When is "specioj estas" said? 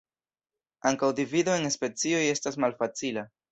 1.77-2.61